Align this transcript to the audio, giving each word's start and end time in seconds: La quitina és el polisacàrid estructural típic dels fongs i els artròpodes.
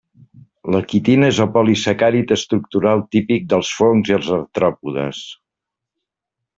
La 0.75 0.79
quitina 0.93 1.29
és 1.33 1.41
el 1.45 1.49
polisacàrid 1.57 2.33
estructural 2.37 3.05
típic 3.17 3.47
dels 3.55 3.73
fongs 3.83 4.13
i 4.15 4.19
els 4.19 4.35
artròpodes. 4.43 5.25